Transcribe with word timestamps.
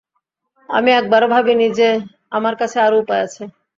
আমি 0.69 0.89
একবারও 0.91 1.27
ভাবিনি 1.27 1.67
যে 1.79 1.89
আমার 2.31 2.53
কাছে 2.55 2.77
আরো 2.79 2.95
উপায় 2.99 3.23
আছে। 3.23 3.43